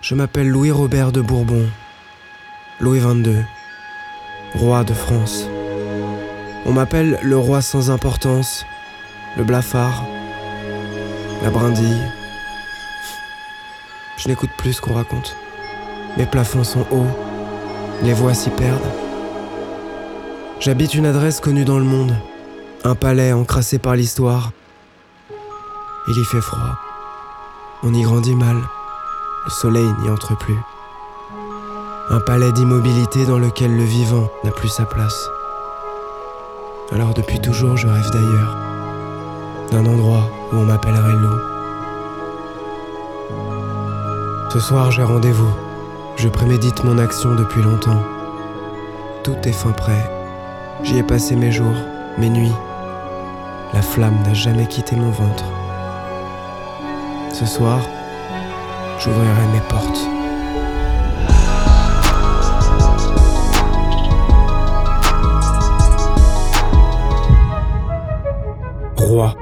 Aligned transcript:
Je 0.00 0.14
m'appelle 0.14 0.48
Louis-Robert 0.48 1.12
de 1.12 1.20
Bourbon, 1.20 1.68
Louis 2.80 3.00
XXII, 3.00 3.44
roi 4.54 4.82
de 4.82 4.94
France. 4.94 5.44
On 6.64 6.72
m'appelle 6.72 7.18
le 7.22 7.36
roi 7.36 7.60
sans 7.60 7.90
importance, 7.90 8.64
le 9.36 9.44
blafard, 9.44 10.06
la 11.42 11.50
brindille. 11.50 12.00
Je 14.16 14.28
n'écoute 14.28 14.48
plus 14.56 14.72
ce 14.72 14.80
qu'on 14.80 14.94
raconte. 14.94 15.36
Mes 16.16 16.26
plafonds 16.26 16.64
sont 16.64 16.86
hauts, 16.90 17.06
les 18.02 18.14
voix 18.14 18.32
s'y 18.32 18.48
perdent. 18.48 18.80
J'habite 20.60 20.94
une 20.94 21.06
adresse 21.06 21.40
connue 21.40 21.66
dans 21.66 21.78
le 21.78 21.84
monde, 21.84 22.16
un 22.84 22.94
palais 22.94 23.34
encrassé 23.34 23.78
par 23.78 23.96
l'histoire. 23.96 24.52
Il 26.08 26.18
y 26.18 26.24
fait 26.24 26.40
froid. 26.40 26.78
On 27.82 27.92
y 27.92 28.00
grandit 28.00 28.34
mal. 28.34 28.56
Le 29.44 29.50
soleil 29.50 29.90
n'y 30.02 30.10
entre 30.10 30.36
plus. 30.36 30.58
Un 32.10 32.20
palais 32.20 32.52
d'immobilité 32.52 33.24
dans 33.24 33.38
lequel 33.38 33.74
le 33.74 33.84
vivant 33.84 34.28
n'a 34.44 34.50
plus 34.50 34.68
sa 34.68 34.84
place. 34.84 35.30
Alors 36.92 37.14
depuis 37.14 37.40
toujours 37.40 37.76
je 37.76 37.86
rêve 37.86 38.10
d'ailleurs. 38.10 38.56
D'un 39.70 39.86
endroit 39.86 40.28
où 40.52 40.56
on 40.56 40.64
m'appellerait 40.64 41.12
loup. 41.12 41.40
Ce 44.50 44.60
soir 44.60 44.90
j'ai 44.90 45.04
rendez-vous. 45.04 45.52
Je 46.16 46.28
prémédite 46.28 46.84
mon 46.84 46.98
action 46.98 47.34
depuis 47.34 47.62
longtemps. 47.62 48.02
Tout 49.24 49.36
est 49.44 49.52
fin 49.52 49.72
prêt. 49.72 50.10
J'y 50.82 50.98
ai 50.98 51.02
passé 51.02 51.34
mes 51.34 51.52
jours, 51.52 51.76
mes 52.18 52.28
nuits. 52.28 52.52
La 53.72 53.80
flamme 53.80 54.20
n'a 54.24 54.34
jamais 54.34 54.66
quitté 54.66 54.96
mon 54.96 55.10
ventre. 55.10 55.44
Ce 57.32 57.46
soir, 57.46 57.80
j'ouvrirai 59.00 59.46
mes 59.52 59.60
portes. 59.68 60.00
Roi. 68.96 69.34